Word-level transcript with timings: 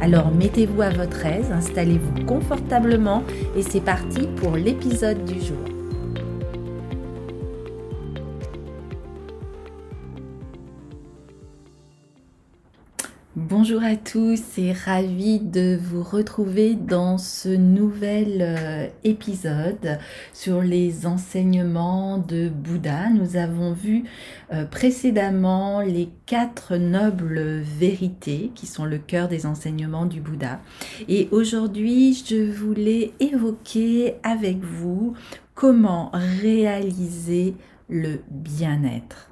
Alors 0.00 0.30
mettez-vous 0.30 0.82
à 0.82 0.90
votre 0.90 1.26
aise, 1.26 1.50
installez-vous 1.50 2.24
confortablement 2.24 3.24
et 3.56 3.62
c'est 3.62 3.80
parti 3.80 4.28
pour 4.36 4.56
l'épisode 4.56 5.24
du 5.24 5.40
jour. 5.40 5.77
Bonjour 13.40 13.84
à 13.84 13.94
tous 13.94 14.58
et 14.58 14.72
ravi 14.72 15.38
de 15.38 15.78
vous 15.80 16.02
retrouver 16.02 16.74
dans 16.74 17.18
ce 17.18 17.48
nouvel 17.48 18.38
euh, 18.40 18.88
épisode 19.04 20.00
sur 20.32 20.60
les 20.60 21.06
enseignements 21.06 22.18
de 22.18 22.48
Bouddha. 22.48 23.10
Nous 23.10 23.36
avons 23.36 23.72
vu 23.74 24.02
euh, 24.52 24.64
précédemment 24.64 25.82
les 25.82 26.08
quatre 26.26 26.74
nobles 26.78 27.60
vérités 27.60 28.50
qui 28.56 28.66
sont 28.66 28.84
le 28.84 28.98
cœur 28.98 29.28
des 29.28 29.46
enseignements 29.46 30.06
du 30.06 30.20
Bouddha. 30.20 30.58
Et 31.06 31.28
aujourd'hui, 31.30 32.20
je 32.28 32.50
voulais 32.50 33.12
évoquer 33.20 34.16
avec 34.24 34.58
vous 34.64 35.14
comment 35.54 36.10
réaliser 36.12 37.54
le 37.88 38.18
bien-être. 38.28 39.30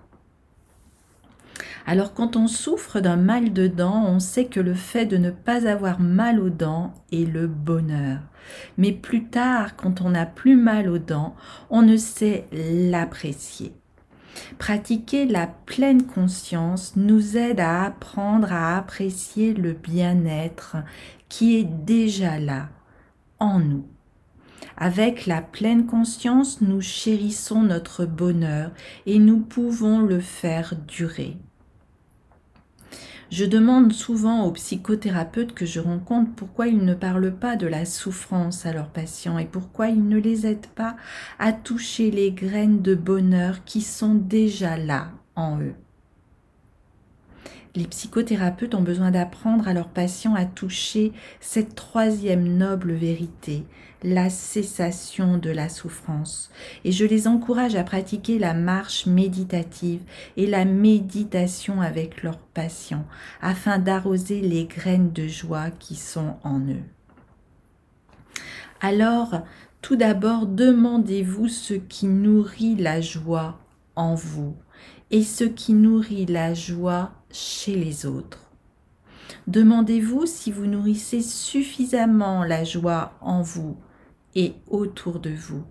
Alors 1.89 2.15
quand 2.15 2.35
on 2.35 2.49
souffre 2.49 2.99
d'un 2.99 3.15
mal 3.15 3.53
de 3.53 3.69
dents, 3.69 4.05
on 4.07 4.19
sait 4.19 4.47
que 4.47 4.59
le 4.59 4.75
fait 4.75 5.07
de 5.07 5.17
ne 5.17 5.31
pas 5.31 5.69
avoir 5.69 6.01
mal 6.01 6.41
aux 6.41 6.51
dents 6.51 6.93
est 7.13 7.25
le 7.25 7.47
bonheur. 7.47 8.19
Mais 8.77 8.91
plus 8.91 9.27
tard, 9.27 9.77
quand 9.77 10.01
on 10.01 10.11
n'a 10.11 10.27
plus 10.27 10.57
mal 10.57 10.89
aux 10.89 10.99
dents, 10.99 11.37
on 11.71 11.83
ne 11.83 11.97
sait 11.97 12.47
l'apprécier. 12.53 13.73
Pratiquer 14.59 15.27
la 15.27 15.47
pleine 15.47 16.03
conscience 16.03 16.95
nous 16.97 17.37
aide 17.37 17.61
à 17.61 17.85
apprendre 17.85 18.53
à 18.53 18.77
apprécier 18.77 19.55
le 19.55 19.73
bien-être 19.73 20.77
qui 21.29 21.57
est 21.57 21.65
déjà 21.65 22.41
là, 22.41 22.69
en 23.39 23.61
nous. 23.61 23.87
Avec 24.77 25.27
la 25.27 25.41
pleine 25.41 25.87
conscience, 25.87 26.61
nous 26.61 26.81
chérissons 26.81 27.63
notre 27.63 28.07
bonheur 28.07 28.73
et 29.07 29.21
nous 29.21 29.39
pouvons 29.39 30.01
le 30.01 30.21
faire 30.21 30.75
durer. 30.87 31.37
Je 33.31 33.45
demande 33.45 33.93
souvent 33.93 34.45
aux 34.45 34.53
psychothérapeutes 34.53 35.53
que 35.53 35.67
je 35.67 35.81
rencontre 35.81 36.31
pourquoi 36.37 36.69
ils 36.69 36.85
ne 36.85 36.95
parlent 36.95 37.35
pas 37.35 37.57
de 37.57 37.67
la 37.67 37.85
souffrance 37.85 38.67
à 38.67 38.73
leurs 38.73 38.91
patients 38.91 39.39
et 39.39 39.47
pourquoi 39.47 39.89
ils 39.89 40.07
ne 40.09 40.19
les 40.19 40.47
aident 40.47 40.67
pas 40.75 40.97
à 41.39 41.53
toucher 41.53 42.11
les 42.11 42.31
graines 42.31 42.83
de 42.83 42.95
bonheur 42.95 43.65
qui 43.65 43.81
sont 43.81 44.15
déjà 44.15 44.77
là 44.77 45.11
en 45.35 45.61
eux. 45.61 45.75
Les 47.77 47.87
psychothérapeutes 47.87 48.75
ont 48.75 48.83
besoin 48.83 49.11
d'apprendre 49.11 49.69
à 49.69 49.75
leurs 49.75 49.91
patients 49.91 50.35
à 50.35 50.47
toucher 50.47 51.13
cette 51.41 51.75
troisième 51.75 52.57
noble 52.57 52.95
vérité, 52.95 53.67
la 54.03 54.31
cessation 54.31 55.37
de 55.37 55.51
la 55.51 55.69
souffrance. 55.69 56.51
Et 56.85 56.93
je 56.93 57.05
les 57.05 57.29
encourage 57.29 57.75
à 57.75 57.85
pratiquer 57.85 58.39
la 58.39 58.55
marche 58.55 59.05
méditative 59.05 60.01
et 60.39 60.47
la 60.47 60.65
méditation 60.65 61.83
avec 61.83 62.23
leurs 62.23 62.39
patients 62.39 63.05
afin 63.43 63.79
d'arroser 63.79 64.41
les 64.41 64.65
graines 64.65 65.13
de 65.13 65.29
joie 65.29 65.71
qui 65.71 65.97
sont 65.97 66.37
en 66.45 66.61
eux. 66.61 66.85
Alors, 68.81 69.43
tout 69.83 69.97
d'abord, 69.97 70.47
demandez-vous 70.47 71.49
ce 71.49 71.75
qui 71.75 72.07
nourrit 72.07 72.77
la 72.77 73.03
joie 73.03 73.61
en 73.97 74.15
vous 74.15 74.57
et 75.11 75.23
ce 75.23 75.45
qui 75.45 75.73
nourrit 75.73 76.27
la 76.27 76.55
joie 76.55 77.13
chez 77.31 77.75
les 77.75 78.07
autres. 78.07 78.51
Demandez-vous 79.47 80.27
si 80.27 80.51
vous 80.51 80.67
nourrissez 80.67 81.23
suffisamment 81.23 82.45
la 82.45 82.65
joie 82.65 83.13
en 83.21 83.43
vous 83.43 83.77
et 84.35 84.55
autour 84.69 85.21
de 85.21 85.31
vous. 85.31 85.65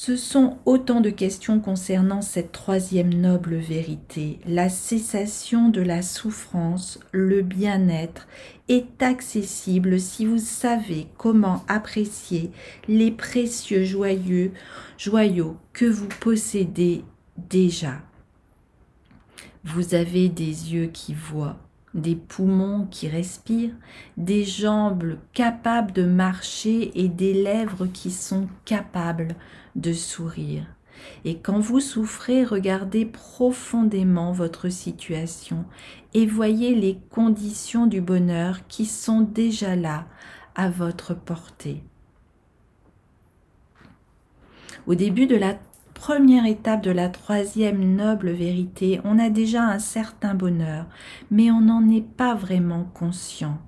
Ce 0.00 0.14
sont 0.14 0.58
autant 0.64 1.00
de 1.00 1.10
questions 1.10 1.58
concernant 1.58 2.22
cette 2.22 2.52
troisième 2.52 3.12
noble 3.12 3.56
vérité. 3.56 4.38
La 4.46 4.68
cessation 4.68 5.70
de 5.70 5.80
la 5.80 6.02
souffrance, 6.02 7.00
le 7.10 7.42
bien-être 7.42 8.28
est 8.68 9.02
accessible 9.02 9.98
si 9.98 10.24
vous 10.24 10.38
savez 10.38 11.08
comment 11.16 11.64
apprécier 11.66 12.52
les 12.86 13.10
précieux 13.10 13.82
joyeux, 13.82 14.52
joyaux 14.98 15.56
que 15.72 15.86
vous 15.86 16.08
possédez 16.20 17.04
déjà. 17.36 18.00
Vous 19.64 19.96
avez 19.96 20.28
des 20.28 20.74
yeux 20.74 20.90
qui 20.92 21.12
voient, 21.12 21.58
des 21.92 22.14
poumons 22.14 22.86
qui 22.88 23.08
respirent, 23.08 23.74
des 24.16 24.44
jambes 24.44 25.16
capables 25.32 25.90
de 25.90 26.04
marcher 26.04 26.92
et 26.94 27.08
des 27.08 27.34
lèvres 27.34 27.86
qui 27.86 28.12
sont 28.12 28.46
capables 28.64 29.34
de 29.78 29.92
sourire. 29.92 30.66
Et 31.24 31.38
quand 31.38 31.60
vous 31.60 31.80
souffrez, 31.80 32.44
regardez 32.44 33.06
profondément 33.06 34.32
votre 34.32 34.68
situation 34.68 35.64
et 36.14 36.26
voyez 36.26 36.74
les 36.74 36.98
conditions 37.10 37.86
du 37.86 38.00
bonheur 38.00 38.66
qui 38.66 38.84
sont 38.84 39.20
déjà 39.20 39.76
là, 39.76 40.06
à 40.54 40.68
votre 40.68 41.14
portée. 41.14 41.82
Au 44.88 44.96
début 44.96 45.26
de 45.26 45.36
la 45.36 45.56
première 45.94 46.46
étape 46.46 46.82
de 46.82 46.90
la 46.90 47.08
troisième 47.08 47.94
noble 47.94 48.30
vérité, 48.30 49.00
on 49.04 49.18
a 49.18 49.30
déjà 49.30 49.62
un 49.62 49.78
certain 49.78 50.34
bonheur, 50.34 50.86
mais 51.30 51.50
on 51.50 51.60
n'en 51.60 51.88
est 51.90 52.06
pas 52.06 52.34
vraiment 52.34 52.84
conscient. 52.94 53.58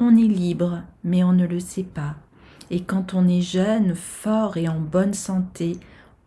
On 0.00 0.16
est 0.16 0.28
libre, 0.28 0.82
mais 1.02 1.24
on 1.24 1.32
ne 1.32 1.46
le 1.46 1.60
sait 1.60 1.82
pas. 1.82 2.16
Et 2.74 2.80
quand 2.80 3.14
on 3.14 3.28
est 3.28 3.40
jeune, 3.40 3.94
fort 3.94 4.56
et 4.56 4.66
en 4.66 4.80
bonne 4.80 5.14
santé, 5.14 5.78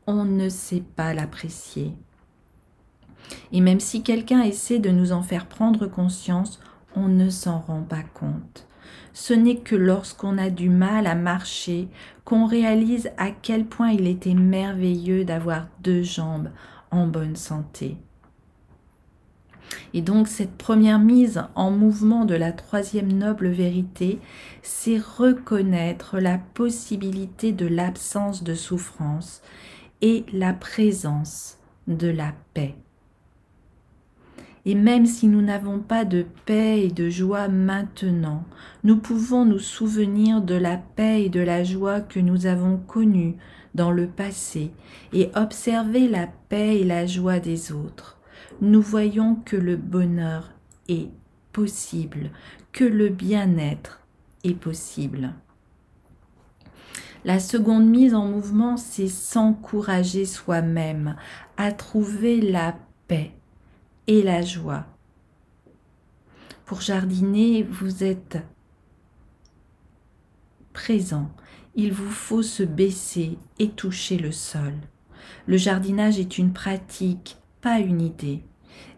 on 0.05 0.23
ne 0.23 0.47
sait 0.47 0.83
pas 0.95 1.13
l'apprécier. 1.13 1.91
Et 3.51 3.59
même 3.59 3.81
si 3.81 4.01
quelqu'un 4.01 4.41
essaie 4.43 4.79
de 4.79 4.89
nous 4.89 5.11
en 5.11 5.23
faire 5.23 5.47
prendre 5.47 5.87
conscience, 5.87 6.61
on 6.95 7.09
ne 7.09 7.29
s'en 7.29 7.59
rend 7.59 7.81
pas 7.81 8.03
compte. 8.13 8.65
Ce 9.11 9.33
n'est 9.33 9.57
que 9.57 9.75
lorsqu'on 9.75 10.37
a 10.37 10.49
du 10.49 10.69
mal 10.69 11.05
à 11.05 11.15
marcher 11.15 11.89
qu'on 12.23 12.45
réalise 12.45 13.11
à 13.17 13.31
quel 13.31 13.65
point 13.65 13.89
il 13.89 14.07
était 14.07 14.33
merveilleux 14.33 15.25
d'avoir 15.25 15.67
deux 15.81 16.03
jambes 16.03 16.51
en 16.91 17.07
bonne 17.07 17.35
santé. 17.35 17.97
Et 19.93 20.01
donc 20.01 20.27
cette 20.27 20.57
première 20.57 20.99
mise 20.99 21.43
en 21.55 21.71
mouvement 21.71 22.25
de 22.25 22.35
la 22.35 22.51
troisième 22.51 23.11
noble 23.11 23.49
vérité, 23.49 24.19
c'est 24.61 24.97
reconnaître 24.97 26.19
la 26.19 26.37
possibilité 26.37 27.51
de 27.51 27.65
l'absence 27.65 28.43
de 28.43 28.53
souffrance 28.53 29.41
et 30.01 30.25
la 30.31 30.53
présence 30.53 31.57
de 31.87 32.07
la 32.07 32.33
paix. 32.53 32.75
Et 34.65 34.75
même 34.75 35.05
si 35.05 35.27
nous 35.27 35.41
n'avons 35.41 35.79
pas 35.79 36.03
de 36.03 36.25
paix 36.45 36.81
et 36.83 36.91
de 36.91 37.09
joie 37.09 37.47
maintenant, 37.47 38.43
nous 38.83 38.97
pouvons 38.97 39.45
nous 39.45 39.59
souvenir 39.59 40.41
de 40.41 40.55
la 40.55 40.75
paix 40.75 41.23
et 41.23 41.29
de 41.29 41.39
la 41.39 41.63
joie 41.63 42.01
que 42.01 42.19
nous 42.19 42.47
avons 42.47 42.75
connues 42.75 43.37
dans 43.75 43.91
le 43.91 44.07
passé 44.07 44.71
et 45.13 45.29
observer 45.35 46.09
la 46.09 46.27
paix 46.49 46.79
et 46.79 46.83
la 46.83 47.05
joie 47.05 47.39
des 47.39 47.71
autres. 47.71 48.16
Nous 48.61 48.81
voyons 48.81 49.35
que 49.35 49.55
le 49.55 49.77
bonheur 49.77 50.51
est 50.87 51.09
possible, 51.53 52.31
que 52.71 52.83
le 52.83 53.09
bien-être 53.09 54.01
est 54.43 54.55
possible. 54.55 55.33
La 57.23 57.39
seconde 57.39 57.87
mise 57.87 58.15
en 58.15 58.25
mouvement, 58.25 58.77
c'est 58.77 59.09
s'encourager 59.09 60.25
soi-même 60.25 61.15
à 61.57 61.71
trouver 61.71 62.41
la 62.41 62.75
paix 63.07 63.31
et 64.07 64.23
la 64.23 64.41
joie. 64.41 64.85
Pour 66.65 66.81
jardiner, 66.81 67.63
vous 67.63 68.03
êtes 68.03 68.39
présent. 70.73 71.29
Il 71.75 71.93
vous 71.93 72.09
faut 72.09 72.43
se 72.43 72.63
baisser 72.63 73.37
et 73.59 73.69
toucher 73.69 74.17
le 74.17 74.31
sol. 74.31 74.73
Le 75.45 75.57
jardinage 75.57 76.19
est 76.19 76.37
une 76.37 76.53
pratique, 76.53 77.37
pas 77.67 77.79
une 77.79 77.99
idée. 77.99 78.43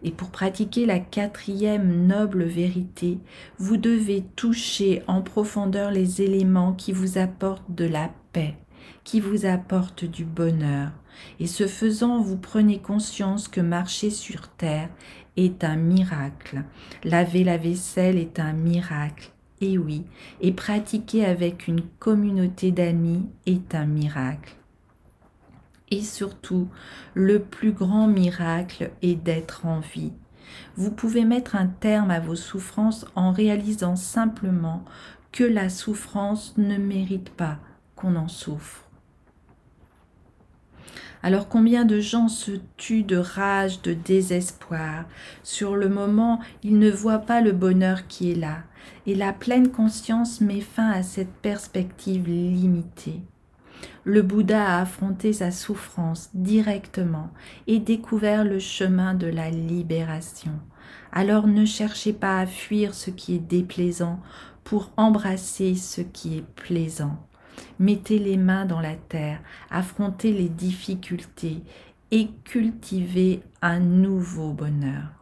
Et 0.04 0.12
pour 0.12 0.30
pratiquer 0.30 0.86
la 0.86 1.00
quatrième 1.00 2.06
noble 2.06 2.44
vérité, 2.44 3.18
vous 3.58 3.76
devez 3.76 4.22
toucher 4.36 5.02
en 5.08 5.22
profondeur 5.22 5.90
les 5.90 6.22
éléments 6.22 6.72
qui 6.72 6.92
vous 6.92 7.18
apportent 7.18 7.74
de 7.74 7.84
la 7.84 8.12
paix, 8.32 8.54
qui 9.02 9.18
vous 9.18 9.44
apportent 9.44 10.04
du 10.04 10.24
bonheur. 10.24 10.92
Et 11.40 11.48
ce 11.48 11.66
faisant, 11.66 12.20
vous 12.20 12.36
prenez 12.36 12.78
conscience 12.78 13.48
que 13.48 13.60
marcher 13.60 14.10
sur 14.10 14.46
terre 14.50 14.88
est 15.36 15.64
un 15.64 15.74
miracle. 15.74 16.62
Laver 17.02 17.42
la 17.42 17.56
vaisselle 17.56 18.18
est 18.18 18.38
un 18.38 18.52
miracle. 18.52 19.32
Et 19.60 19.78
oui, 19.78 20.04
et 20.40 20.52
pratiquer 20.52 21.24
avec 21.24 21.66
une 21.66 21.82
communauté 21.98 22.70
d'amis 22.70 23.26
est 23.46 23.74
un 23.74 23.86
miracle. 23.86 24.59
Et 25.90 26.02
surtout, 26.02 26.68
le 27.14 27.40
plus 27.40 27.72
grand 27.72 28.06
miracle 28.06 28.90
est 29.02 29.16
d'être 29.16 29.66
en 29.66 29.80
vie. 29.80 30.12
Vous 30.76 30.90
pouvez 30.90 31.24
mettre 31.24 31.56
un 31.56 31.66
terme 31.66 32.10
à 32.10 32.20
vos 32.20 32.36
souffrances 32.36 33.06
en 33.14 33.32
réalisant 33.32 33.96
simplement 33.96 34.84
que 35.32 35.44
la 35.44 35.68
souffrance 35.68 36.54
ne 36.56 36.76
mérite 36.76 37.30
pas 37.30 37.58
qu'on 37.96 38.16
en 38.16 38.28
souffre. 38.28 38.84
Alors 41.22 41.48
combien 41.48 41.84
de 41.84 42.00
gens 42.00 42.28
se 42.28 42.52
tuent 42.76 43.02
de 43.02 43.16
rage, 43.16 43.82
de 43.82 43.92
désespoir? 43.92 45.04
Sur 45.42 45.76
le 45.76 45.88
moment, 45.88 46.40
ils 46.62 46.78
ne 46.78 46.90
voient 46.90 47.18
pas 47.18 47.42
le 47.42 47.52
bonheur 47.52 48.06
qui 48.06 48.32
est 48.32 48.36
là. 48.36 48.62
Et 49.06 49.14
la 49.14 49.32
pleine 49.32 49.70
conscience 49.70 50.40
met 50.40 50.62
fin 50.62 50.90
à 50.90 51.02
cette 51.02 51.32
perspective 51.32 52.26
limitée. 52.26 53.20
Le 54.04 54.22
Bouddha 54.22 54.64
a 54.64 54.80
affronté 54.80 55.32
sa 55.32 55.50
souffrance 55.50 56.30
directement 56.34 57.30
et 57.66 57.78
découvert 57.78 58.44
le 58.44 58.58
chemin 58.58 59.14
de 59.14 59.26
la 59.26 59.50
libération. 59.50 60.52
Alors 61.12 61.46
ne 61.46 61.64
cherchez 61.64 62.12
pas 62.12 62.38
à 62.40 62.46
fuir 62.46 62.94
ce 62.94 63.10
qui 63.10 63.34
est 63.34 63.38
déplaisant 63.38 64.20
pour 64.64 64.90
embrasser 64.96 65.74
ce 65.74 66.00
qui 66.00 66.38
est 66.38 66.46
plaisant. 66.54 67.18
Mettez 67.78 68.18
les 68.18 68.36
mains 68.36 68.66
dans 68.66 68.80
la 68.80 68.94
terre, 68.94 69.40
affrontez 69.70 70.32
les 70.32 70.48
difficultés 70.48 71.62
et 72.10 72.28
cultivez 72.44 73.42
un 73.62 73.80
nouveau 73.80 74.52
bonheur. 74.52 75.19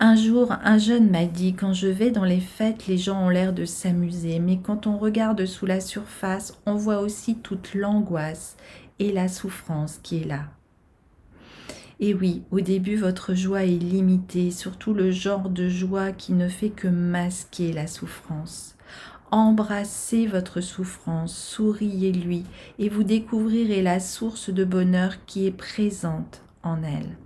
Un 0.00 0.16
jour, 0.16 0.52
un 0.64 0.76
jeune 0.76 1.08
m'a 1.08 1.24
dit, 1.24 1.54
quand 1.54 1.72
je 1.72 1.86
vais 1.86 2.10
dans 2.10 2.24
les 2.24 2.40
fêtes, 2.40 2.88
les 2.88 2.98
gens 2.98 3.26
ont 3.26 3.28
l'air 3.28 3.52
de 3.52 3.64
s'amuser, 3.64 4.40
mais 4.40 4.58
quand 4.58 4.88
on 4.88 4.98
regarde 4.98 5.46
sous 5.46 5.66
la 5.66 5.80
surface, 5.80 6.58
on 6.66 6.74
voit 6.74 6.98
aussi 6.98 7.36
toute 7.36 7.74
l'angoisse 7.74 8.56
et 8.98 9.12
la 9.12 9.28
souffrance 9.28 10.00
qui 10.02 10.22
est 10.22 10.26
là. 10.26 10.46
Et 12.00 12.12
oui, 12.12 12.42
au 12.50 12.60
début, 12.60 12.96
votre 12.96 13.34
joie 13.34 13.62
est 13.62 13.78
limitée, 13.78 14.50
surtout 14.50 14.94
le 14.94 15.12
genre 15.12 15.48
de 15.48 15.68
joie 15.68 16.10
qui 16.10 16.32
ne 16.32 16.48
fait 16.48 16.70
que 16.70 16.88
masquer 16.88 17.72
la 17.72 17.86
souffrance. 17.86 18.74
Embrassez 19.30 20.26
votre 20.26 20.60
souffrance, 20.60 21.36
souriez-lui, 21.36 22.42
et 22.80 22.88
vous 22.88 23.04
découvrirez 23.04 23.80
la 23.80 24.00
source 24.00 24.50
de 24.50 24.64
bonheur 24.64 25.24
qui 25.24 25.46
est 25.46 25.52
présente 25.52 26.42
en 26.64 26.82
elle. 26.82 27.16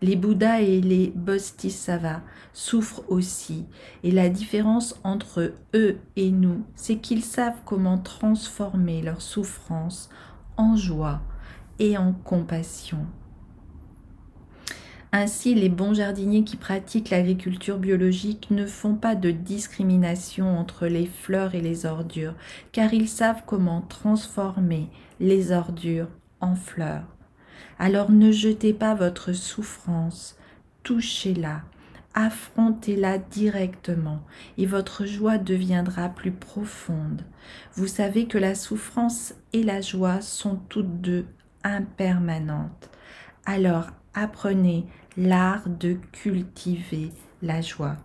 Les 0.00 0.16
Bouddhas 0.16 0.60
et 0.60 0.80
les 0.80 1.12
Bodhisattvas 1.14 2.22
souffrent 2.52 3.04
aussi, 3.08 3.66
et 4.02 4.10
la 4.10 4.28
différence 4.28 5.00
entre 5.04 5.54
eux 5.74 5.98
et 6.16 6.30
nous, 6.30 6.64
c'est 6.74 6.96
qu'ils 6.96 7.24
savent 7.24 7.60
comment 7.64 7.98
transformer 7.98 9.02
leur 9.02 9.22
souffrance 9.22 10.10
en 10.56 10.76
joie 10.76 11.20
et 11.78 11.96
en 11.96 12.12
compassion. 12.12 13.06
Ainsi, 15.14 15.54
les 15.54 15.68
bons 15.68 15.92
jardiniers 15.92 16.42
qui 16.42 16.56
pratiquent 16.56 17.10
l'agriculture 17.10 17.76
biologique 17.76 18.48
ne 18.50 18.64
font 18.64 18.94
pas 18.94 19.14
de 19.14 19.30
discrimination 19.30 20.58
entre 20.58 20.86
les 20.86 21.04
fleurs 21.04 21.54
et 21.54 21.60
les 21.60 21.84
ordures, 21.84 22.34
car 22.72 22.94
ils 22.94 23.08
savent 23.08 23.42
comment 23.46 23.82
transformer 23.82 24.88
les 25.20 25.52
ordures 25.52 26.08
en 26.40 26.54
fleurs. 26.54 27.04
Alors 27.78 28.10
ne 28.10 28.30
jetez 28.30 28.72
pas 28.72 28.94
votre 28.94 29.32
souffrance, 29.32 30.36
touchez-la, 30.82 31.62
affrontez-la 32.14 33.18
directement 33.18 34.20
et 34.58 34.66
votre 34.66 35.06
joie 35.06 35.38
deviendra 35.38 36.08
plus 36.08 36.32
profonde. 36.32 37.22
Vous 37.74 37.86
savez 37.86 38.26
que 38.26 38.38
la 38.38 38.54
souffrance 38.54 39.34
et 39.52 39.62
la 39.62 39.80
joie 39.80 40.20
sont 40.20 40.56
toutes 40.68 41.00
deux 41.00 41.26
impermanentes. 41.64 42.90
Alors 43.44 43.86
apprenez 44.14 44.86
l'art 45.16 45.68
de 45.68 45.96
cultiver 46.12 47.10
la 47.42 47.60
joie. 47.60 47.96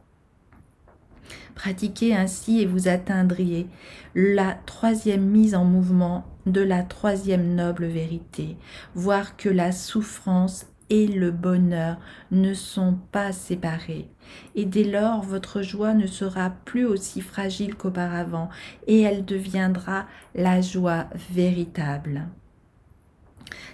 Pratiquez 1.57 2.15
ainsi 2.15 2.62
et 2.62 2.68
vous 2.68 2.88
atteindriez 2.88 3.68
la 4.13 4.54
troisième 4.68 5.25
mise 5.25 5.56
en 5.56 5.65
mouvement 5.65 6.24
de 6.45 6.62
la 6.62 6.83
troisième 6.83 7.56
noble 7.56 7.88
vérité, 7.88 8.57
voir 8.94 9.36
que 9.38 9.50
la 9.50 9.71
souffrance 9.71 10.68
et 10.92 11.07
le 11.07 11.31
bonheur 11.31 11.98
ne 12.30 12.54
sont 12.54 13.00
pas 13.12 13.31
séparés. 13.31 14.07
Et 14.54 14.65
dès 14.65 14.83
lors, 14.83 15.24
votre 15.24 15.63
joie 15.63 15.95
ne 15.95 16.06
sera 16.06 16.51
plus 16.63 16.86
aussi 16.86 17.21
fragile 17.21 17.74
qu'auparavant, 17.74 18.50
et 18.86 19.01
elle 19.01 19.25
deviendra 19.25 20.06
la 20.36 20.62
joie 20.62 21.07
véritable. 21.31 22.27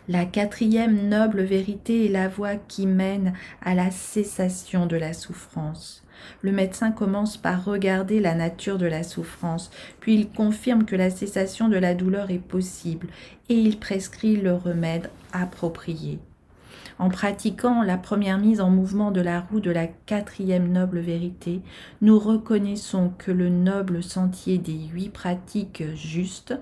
La 0.08 0.26
quatrième 0.26 1.08
noble 1.08 1.42
vérité 1.42 2.06
est 2.06 2.10
la 2.10 2.28
voie 2.28 2.56
qui 2.56 2.88
mène 2.88 3.34
à 3.62 3.76
la 3.76 3.92
cessation 3.92 4.86
de 4.86 4.98
la 4.98 5.14
souffrance. 5.14 6.04
Le 6.42 6.52
médecin 6.52 6.92
commence 6.92 7.38
par 7.38 7.66
regarder 7.66 8.20
la 8.20 8.36
nature 8.36 8.78
de 8.78 8.86
la 8.86 9.04
souffrance, 9.04 9.72
puis 10.00 10.16
il 10.16 10.30
confirme 10.30 10.86
que 10.86 10.96
la 10.96 11.10
cessation 11.10 11.70
de 11.70 11.78
la 11.78 11.96
douleur 11.96 12.32
est 12.32 12.40
possible 12.40 13.08
et 13.50 13.56
il 13.56 13.80
prescrit 13.80 14.38
le 14.38 14.54
remède 14.54 15.10
approprié. 15.32 16.20
En 17.00 17.10
pratiquant 17.10 17.82
la 17.82 17.98
première 17.98 18.38
mise 18.38 18.62
en 18.62 18.70
mouvement 18.70 19.12
de 19.12 19.22
la 19.22 19.42
roue 19.42 19.60
de 19.60 19.72
la 19.72 19.88
quatrième 19.88 20.72
noble 20.72 21.00
vérité, 21.00 21.62
nous 22.02 22.20
reconnaissons 22.20 23.12
que 23.18 23.32
le 23.32 23.50
noble 23.50 24.04
sentier 24.04 24.58
des 24.58 24.88
huit 24.94 25.10
pratiques 25.10 25.84
justes, 25.96 26.54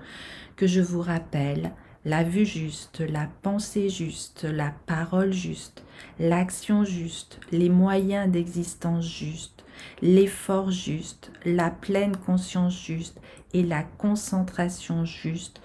que 0.56 0.66
je 0.66 0.80
vous 0.80 1.02
rappelle, 1.02 1.72
la 2.04 2.24
vue 2.24 2.46
juste, 2.46 3.00
la 3.00 3.28
pensée 3.42 3.88
juste, 3.88 4.44
la 4.44 4.72
parole 4.86 5.32
juste, 5.32 5.84
l'action 6.18 6.84
juste, 6.84 7.38
les 7.52 7.68
moyens 7.68 8.30
d'existence 8.30 9.06
juste, 9.06 9.64
l'effort 10.00 10.70
juste, 10.70 11.30
la 11.44 11.70
pleine 11.70 12.16
conscience 12.16 12.84
juste 12.84 13.20
et 13.54 13.62
la 13.62 13.82
concentration 13.82 15.04
juste 15.04 15.60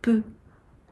peut 0.00 0.22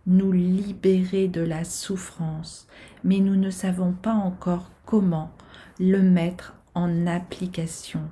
nous 0.06 0.32
libérer 0.32 1.28
de 1.28 1.40
la 1.40 1.64
souffrance, 1.64 2.66
mais 3.04 3.18
nous 3.18 3.36
ne 3.36 3.50
savons 3.50 3.92
pas 3.92 4.14
encore 4.14 4.70
comment 4.84 5.30
le 5.78 6.00
mettre 6.00 6.54
en 6.74 7.06
application. 7.06 8.02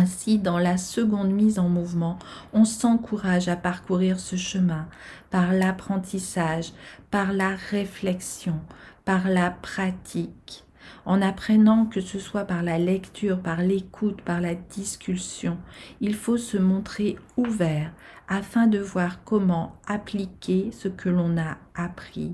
Ainsi, 0.00 0.38
dans 0.38 0.58
la 0.58 0.78
seconde 0.78 1.30
mise 1.30 1.58
en 1.58 1.68
mouvement, 1.68 2.18
on 2.54 2.64
s'encourage 2.64 3.48
à 3.48 3.56
parcourir 3.56 4.18
ce 4.18 4.34
chemin 4.34 4.88
par 5.28 5.52
l'apprentissage, 5.52 6.72
par 7.10 7.34
la 7.34 7.50
réflexion, 7.70 8.60
par 9.04 9.28
la 9.28 9.50
pratique, 9.50 10.64
en 11.04 11.20
apprenant 11.20 11.84
que 11.84 12.00
ce 12.00 12.18
soit 12.18 12.46
par 12.46 12.62
la 12.62 12.78
lecture, 12.78 13.40
par 13.40 13.60
l'écoute, 13.60 14.22
par 14.22 14.40
la 14.40 14.54
discussion. 14.54 15.58
Il 16.00 16.14
faut 16.14 16.38
se 16.38 16.56
montrer 16.56 17.18
ouvert 17.36 17.92
afin 18.26 18.68
de 18.68 18.78
voir 18.78 19.22
comment 19.24 19.76
appliquer 19.86 20.70
ce 20.72 20.88
que 20.88 21.10
l'on 21.10 21.36
a 21.36 21.58
appris. 21.74 22.32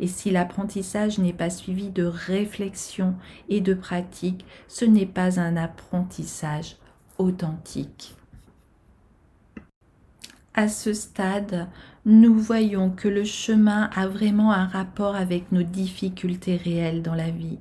Et 0.00 0.06
si 0.06 0.30
l'apprentissage 0.30 1.18
n'est 1.18 1.32
pas 1.32 1.48
suivi 1.48 1.88
de 1.88 2.04
réflexion 2.04 3.14
et 3.48 3.62
de 3.62 3.72
pratique, 3.72 4.44
ce 4.68 4.84
n'est 4.84 5.06
pas 5.06 5.40
un 5.40 5.56
apprentissage 5.56 6.76
authentique. 7.18 8.14
À 10.54 10.68
ce 10.68 10.94
stade, 10.94 11.68
nous 12.06 12.38
voyons 12.38 12.90
que 12.90 13.08
le 13.08 13.24
chemin 13.24 13.90
a 13.94 14.06
vraiment 14.06 14.52
un 14.52 14.66
rapport 14.66 15.14
avec 15.14 15.52
nos 15.52 15.62
difficultés 15.62 16.56
réelles 16.56 17.02
dans 17.02 17.14
la 17.14 17.30
vie. 17.30 17.58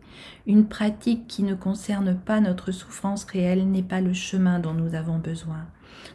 Une 0.48 0.68
pratique 0.68 1.28
qui 1.28 1.44
ne 1.44 1.56
concerne 1.56 2.16
pas 2.16 2.40
notre 2.40 2.72
souffrance 2.72 3.26
réelle 3.26 3.70
n'est 3.70 3.84
pas 3.84 4.02
le 4.02 4.14
chemin 4.14 4.60
dont 4.60 4.74
nous 4.74 4.96
avons 4.96 5.18
besoin. 5.18 5.66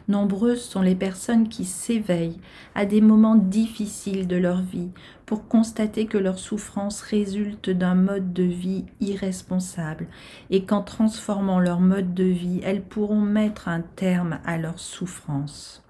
Nombreuses 0.07 0.63
sont 0.63 0.81
les 0.81 0.95
personnes 0.95 1.49
qui 1.49 1.65
s'éveillent 1.65 2.39
à 2.75 2.85
des 2.85 3.01
moments 3.01 3.35
difficiles 3.35 4.27
de 4.27 4.35
leur 4.35 4.61
vie 4.61 4.89
pour 5.25 5.47
constater 5.47 6.05
que 6.05 6.17
leur 6.17 6.39
souffrance 6.39 7.01
résulte 7.01 7.69
d'un 7.69 7.95
mode 7.95 8.33
de 8.33 8.43
vie 8.43 8.85
irresponsable 8.99 10.07
et 10.49 10.65
qu'en 10.65 10.81
transformant 10.81 11.59
leur 11.59 11.79
mode 11.79 12.13
de 12.13 12.25
vie, 12.25 12.61
elles 12.63 12.83
pourront 12.83 13.21
mettre 13.21 13.67
un 13.67 13.81
terme 13.81 14.39
à 14.45 14.57
leur 14.57 14.79
souffrance. 14.79 15.83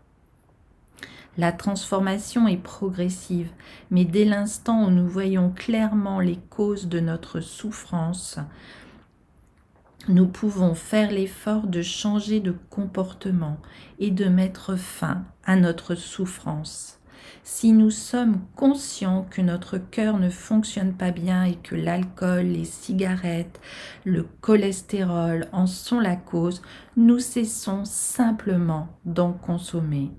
La 1.37 1.53
transformation 1.53 2.45
est 2.47 2.57
progressive, 2.57 3.51
mais 3.89 4.03
dès 4.03 4.25
l'instant 4.25 4.85
où 4.85 4.91
nous 4.91 5.07
voyons 5.07 5.49
clairement 5.49 6.19
les 6.19 6.37
causes 6.49 6.89
de 6.89 6.99
notre 6.99 7.39
souffrance, 7.39 8.37
nous 10.07 10.27
pouvons 10.27 10.75
faire 10.75 11.11
l'effort 11.11 11.67
de 11.67 11.81
changer 11.81 12.39
de 12.39 12.55
comportement 12.69 13.57
et 13.99 14.11
de 14.11 14.25
mettre 14.25 14.75
fin 14.75 15.23
à 15.45 15.55
notre 15.55 15.95
souffrance. 15.95 16.99
Si 17.43 17.73
nous 17.73 17.89
sommes 17.89 18.39
conscients 18.55 19.25
que 19.29 19.41
notre 19.41 19.77
cœur 19.77 20.17
ne 20.17 20.29
fonctionne 20.29 20.93
pas 20.93 21.11
bien 21.11 21.43
et 21.43 21.55
que 21.55 21.75
l'alcool, 21.75 22.45
les 22.45 22.65
cigarettes, 22.65 23.59
le 24.05 24.27
cholestérol 24.41 25.47
en 25.51 25.65
sont 25.65 25.99
la 25.99 26.15
cause, 26.15 26.61
nous 26.97 27.19
cessons 27.19 27.83
simplement 27.85 28.89
d'en 29.05 29.33
consommer. 29.33 30.11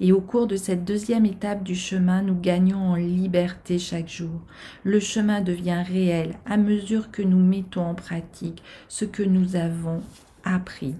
Et 0.00 0.12
au 0.12 0.20
cours 0.20 0.46
de 0.46 0.56
cette 0.56 0.84
deuxième 0.84 1.26
étape 1.26 1.62
du 1.62 1.74
chemin, 1.74 2.22
nous 2.22 2.38
gagnons 2.38 2.90
en 2.90 2.96
liberté 2.96 3.78
chaque 3.78 4.08
jour. 4.08 4.40
Le 4.84 5.00
chemin 5.00 5.40
devient 5.40 5.82
réel 5.86 6.34
à 6.46 6.56
mesure 6.56 7.10
que 7.10 7.22
nous 7.22 7.40
mettons 7.40 7.86
en 7.86 7.94
pratique 7.94 8.62
ce 8.88 9.04
que 9.04 9.22
nous 9.22 9.56
avons 9.56 10.02
appris. 10.44 10.94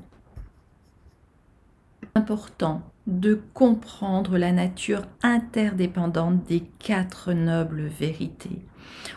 Important 2.14 2.82
de 3.06 3.40
comprendre 3.54 4.38
la 4.38 4.52
nature 4.52 5.02
interdépendante 5.22 6.44
des 6.44 6.60
quatre 6.78 7.32
nobles 7.32 7.86
vérités. 7.86 8.64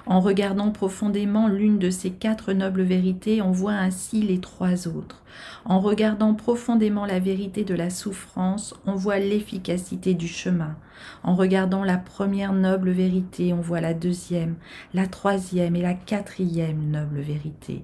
En 0.05 0.19
regardant 0.19 0.71
profondément 0.71 1.47
l'une 1.47 1.77
de 1.77 1.89
ces 1.89 2.11
quatre 2.11 2.53
nobles 2.53 2.83
vérités, 2.83 3.41
on 3.41 3.51
voit 3.51 3.73
ainsi 3.73 4.21
les 4.21 4.39
trois 4.39 4.87
autres. 4.87 5.23
En 5.65 5.79
regardant 5.79 6.33
profondément 6.33 7.05
la 7.05 7.19
vérité 7.19 7.63
de 7.63 7.75
la 7.75 7.89
souffrance, 7.89 8.73
on 8.85 8.95
voit 8.95 9.19
l'efficacité 9.19 10.13
du 10.13 10.27
chemin. 10.27 10.75
En 11.23 11.35
regardant 11.35 11.83
la 11.83 11.97
première 11.97 12.53
noble 12.53 12.91
vérité, 12.91 13.53
on 13.53 13.61
voit 13.61 13.81
la 13.81 13.93
deuxième, 13.93 14.55
la 14.93 15.07
troisième 15.07 15.75
et 15.75 15.81
la 15.81 15.93
quatrième 15.93 16.89
noble 16.89 17.19
vérité. 17.19 17.83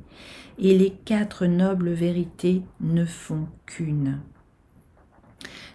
Et 0.57 0.77
les 0.77 0.91
quatre 0.91 1.45
nobles 1.45 1.91
vérités 1.91 2.63
ne 2.79 3.05
font 3.05 3.47
qu'une. 3.65 4.19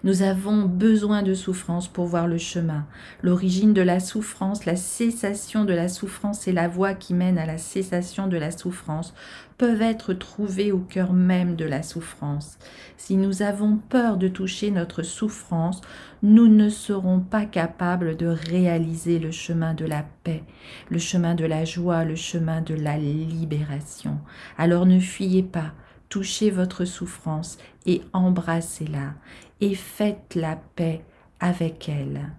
Nous 0.04 0.22
avons 0.22 0.62
besoin 0.62 1.22
de 1.22 1.34
souffrance 1.34 1.88
pour 1.88 2.06
voir 2.06 2.26
le 2.26 2.38
chemin. 2.38 2.86
L'origine 3.22 3.72
de 3.72 3.82
la 3.82 4.00
souffrance, 4.00 4.64
la 4.64 4.76
cessation 4.76 5.64
de 5.64 5.72
la 5.72 5.88
souffrance 5.88 6.46
et 6.46 6.52
la 6.52 6.68
voie 6.68 6.94
qui 6.94 7.14
mène 7.14 7.38
à 7.38 7.46
la 7.46 7.58
cessation 7.58 8.26
de 8.26 8.36
la 8.36 8.50
souffrance 8.50 9.14
peuvent 9.58 9.82
être 9.82 10.12
trouvées 10.12 10.70
au 10.70 10.78
cœur 10.78 11.12
même 11.12 11.56
de 11.56 11.64
la 11.64 11.82
souffrance. 11.82 12.58
Si 12.96 13.16
nous 13.16 13.42
avons 13.42 13.78
peur 13.78 14.18
de 14.18 14.28
toucher 14.28 14.70
notre 14.70 15.02
souffrance, 15.02 15.80
nous 16.22 16.48
ne 16.48 16.68
serons 16.68 17.20
pas 17.20 17.46
capables 17.46 18.16
de 18.16 18.26
réaliser 18.26 19.18
le 19.18 19.30
chemin 19.30 19.74
de 19.74 19.86
la 19.86 20.04
paix, 20.24 20.44
le 20.90 20.98
chemin 20.98 21.34
de 21.34 21.44
la 21.46 21.64
joie, 21.64 22.04
le 22.04 22.16
chemin 22.16 22.60
de 22.60 22.74
la 22.74 22.98
libération. 22.98 24.18
Alors 24.58 24.84
ne 24.84 25.00
fuyez 25.00 25.42
pas, 25.42 25.72
touchez 26.08 26.50
votre 26.50 26.84
souffrance 26.84 27.58
et 27.86 28.02
embrassez-la 28.12 29.14
et 29.60 29.74
faites 29.74 30.34
la 30.34 30.56
paix 30.56 31.04
avec 31.40 31.88
elle. 31.88 32.32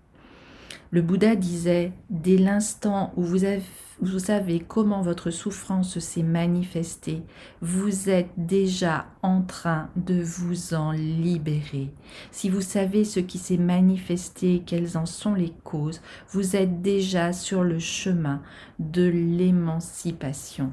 Le 0.89 1.01
Bouddha 1.01 1.35
disait, 1.35 1.91
dès 2.09 2.37
l'instant 2.37 3.11
où 3.17 3.23
vous, 3.23 3.43
avez, 3.43 3.61
vous 3.99 4.19
savez 4.19 4.59
comment 4.59 5.01
votre 5.01 5.31
souffrance 5.31 5.99
s'est 5.99 6.23
manifestée, 6.23 7.23
vous 7.61 8.09
êtes 8.09 8.29
déjà 8.37 9.07
en 9.21 9.41
train 9.41 9.89
de 9.97 10.21
vous 10.21 10.73
en 10.73 10.91
libérer. 10.91 11.89
Si 12.31 12.49
vous 12.49 12.61
savez 12.61 13.03
ce 13.03 13.19
qui 13.19 13.37
s'est 13.37 13.57
manifesté 13.57 14.55
et 14.55 14.61
quelles 14.61 14.97
en 14.97 15.05
sont 15.05 15.33
les 15.33 15.53
causes, 15.65 16.01
vous 16.29 16.55
êtes 16.55 16.81
déjà 16.81 17.33
sur 17.33 17.63
le 17.63 17.79
chemin 17.79 18.41
de 18.79 19.05
l'émancipation. 19.07 20.71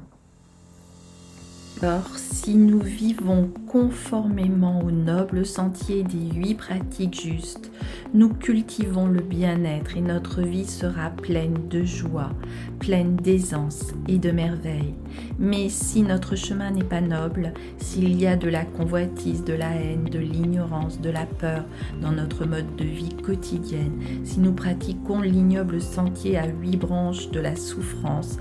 Or, 1.83 2.09
si 2.15 2.55
nous 2.55 2.79
vivons 2.79 3.49
conformément 3.67 4.79
au 4.81 4.91
noble 4.91 5.45
sentier 5.45 6.03
des 6.03 6.33
huit 6.33 6.55
pratiques 6.55 7.21
justes, 7.21 7.69
nous 8.13 8.29
cultivons 8.29 9.07
le 9.07 9.19
bien-être 9.19 9.97
et 9.97 10.01
notre 10.01 10.41
vie 10.41 10.65
sera 10.65 11.09
pleine 11.09 11.67
de 11.69 11.83
joie, 11.83 12.31
pleine 12.79 13.17
d'aisance 13.17 13.93
et 14.07 14.19
de 14.19 14.31
merveille. 14.31 14.93
Mais 15.37 15.67
si 15.67 16.01
notre 16.01 16.37
chemin 16.37 16.71
n'est 16.71 16.83
pas 16.83 17.01
noble, 17.01 17.51
s'il 17.77 18.17
y 18.17 18.25
a 18.25 18.37
de 18.37 18.47
la 18.47 18.63
convoitise, 18.63 19.43
de 19.43 19.53
la 19.53 19.75
haine, 19.75 20.05
de 20.05 20.19
l'ignorance, 20.19 21.01
de 21.01 21.09
la 21.09 21.25
peur 21.25 21.65
dans 22.01 22.13
notre 22.13 22.45
mode 22.45 22.73
de 22.77 22.85
vie 22.85 23.15
quotidienne, 23.17 23.99
si 24.23 24.39
nous 24.39 24.53
pratiquons 24.53 25.19
l'ignoble 25.19 25.81
sentier 25.81 26.37
à 26.37 26.47
huit 26.47 26.77
branches 26.77 27.29
de 27.31 27.41
la 27.41 27.57
souffrance, 27.57 28.37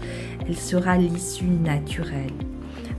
elle 0.46 0.56
sera 0.56 0.96
l'issue 0.96 1.46
naturelle 1.46 2.30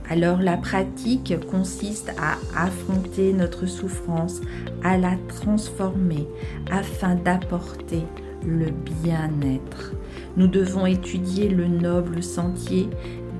alors 0.08 0.40
la 0.40 0.56
pratique 0.56 1.34
consiste 1.50 2.12
à 2.18 2.36
affronter 2.64 3.32
notre 3.32 3.66
souffrance, 3.66 4.40
à 4.84 4.96
la 4.96 5.16
transformer 5.28 6.26
afin 6.70 7.16
d'apporter 7.16 8.02
le 8.44 8.70
bien-être. 9.02 9.92
Nous 10.36 10.46
devons 10.46 10.86
étudier 10.86 11.48
le 11.48 11.66
noble 11.66 12.22
sentier 12.22 12.88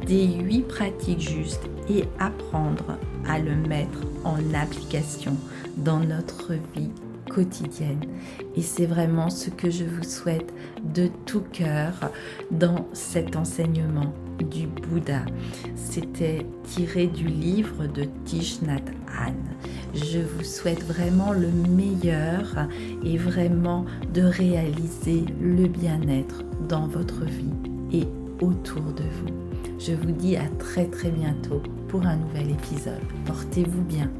des 0.06 0.26
huit 0.26 0.66
pratiques 0.66 1.20
justes 1.20 1.68
et 1.88 2.04
apprendre 2.18 2.98
à 3.28 3.38
le 3.38 3.54
mettre 3.54 4.00
en 4.24 4.36
application 4.54 5.36
dans 5.76 6.00
notre 6.00 6.52
vie 6.74 6.90
quotidienne. 7.28 8.00
Et 8.56 8.62
c'est 8.62 8.86
vraiment 8.86 9.30
ce 9.30 9.50
que 9.50 9.70
je 9.70 9.84
vous 9.84 10.04
souhaite 10.04 10.52
de 10.94 11.08
tout 11.26 11.42
cœur 11.52 12.10
dans 12.50 12.86
cet 12.92 13.36
enseignement 13.36 14.12
du 14.38 14.66
Bouddha. 14.66 15.22
C'était 15.74 16.46
tiré 16.64 17.06
du 17.06 17.26
livre 17.26 17.86
de 17.86 18.04
Thich 18.24 18.60
Nhat 18.62 18.82
Hanh. 19.18 19.34
Je 19.94 20.18
vous 20.18 20.44
souhaite 20.44 20.82
vraiment 20.84 21.32
le 21.32 21.48
meilleur 21.48 22.68
et 23.04 23.16
vraiment 23.16 23.84
de 24.12 24.22
réaliser 24.22 25.24
le 25.40 25.66
bien-être 25.66 26.44
dans 26.68 26.86
votre 26.86 27.24
vie 27.24 27.54
et 27.92 28.06
autour 28.42 28.82
de 28.92 29.02
vous. 29.02 29.34
Je 29.78 29.92
vous 29.92 30.12
dis 30.12 30.36
à 30.36 30.48
très 30.58 30.86
très 30.86 31.10
bientôt 31.10 31.62
pour 31.88 32.06
un 32.06 32.16
nouvel 32.16 32.50
épisode. 32.50 33.00
Portez-vous 33.24 33.82
bien. 33.82 34.10